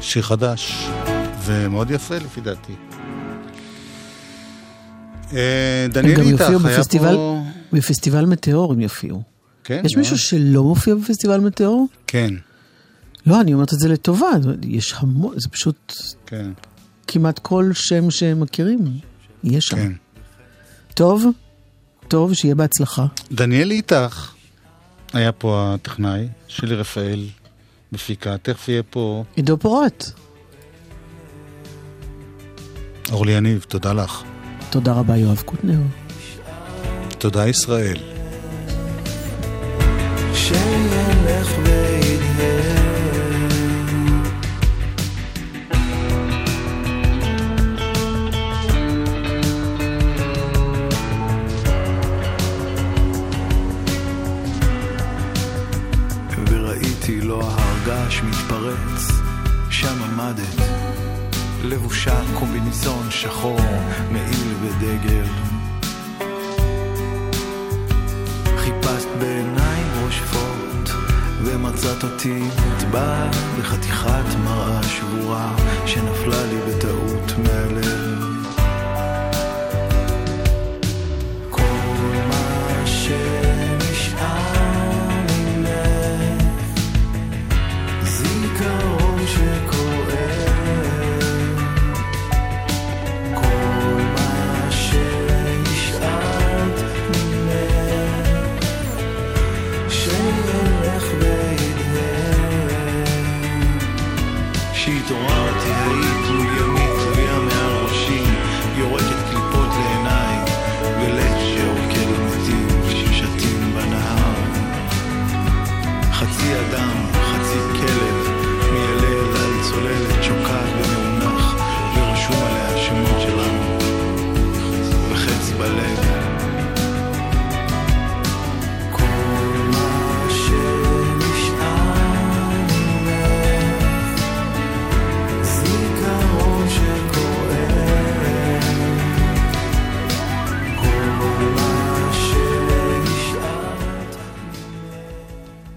שיר 0.00 0.22
חדש, 0.22 0.88
ומאוד 1.44 1.90
יפה 1.90 2.16
לפי 2.16 2.40
דעתי. 2.40 2.72
אה, 5.32 5.86
דניאל 5.90 6.20
איתך, 6.20 6.40
היה 6.40 6.58
בפסטיבל, 6.58 7.14
פה... 7.14 7.42
בפסטיבל 7.72 8.26
מטאור 8.26 8.72
הם 8.72 8.80
יופיעו. 8.80 9.22
כן, 9.64 9.82
יש? 9.84 9.96
מישהו 9.96 10.18
שלא 10.18 10.62
מופיע 10.62 10.94
בפסטיבל 10.94 11.40
מטאור? 11.40 11.86
כן, 12.06 12.34
לא, 13.26 13.40
אני 13.40 13.54
אומרת 13.54 13.72
את 13.72 13.78
זה 13.78 13.88
לטובה, 13.88 14.30
יש 14.62 14.94
המון, 14.96 15.34
זה 15.38 15.48
פשוט 15.48 15.94
כן, 16.26 16.50
כמעט 17.06 17.38
כל 17.38 17.70
שם 17.74 18.10
שהם 18.10 18.40
מכירים, 18.40 18.78
יש 19.44 19.64
שם. 19.64 19.76
כן. 19.76 19.92
טוב, 20.94 21.26
טוב, 22.08 22.34
שיהיה 22.34 22.54
בהצלחה. 22.54 23.06
דניאל 23.32 23.70
איתך 23.70 24.32
היה 25.12 25.32
פה 25.32 25.74
הטכנאי, 25.74 26.28
שלי 26.48 26.74
רפאל 26.74 27.26
מפיקה, 27.92 28.38
תכף 28.38 28.68
יהיה 28.68 28.82
פה 28.82 29.24
עידו 29.36 29.56
פורט. 29.56 30.10
אורלי 33.12 33.32
יניב, 33.32 33.64
תודה 33.68 33.92
לך. 33.92 34.22
תודה 34.70 34.92
רבה, 34.92 35.16
יואב 35.16 35.42
קוטנר. 35.44 35.80
תודה 37.18 37.48
ישראל. 37.48 37.96
שילך 40.34 41.09
שחור, 63.20 63.60
מעיל 64.10 64.54
ודגל. 64.62 65.19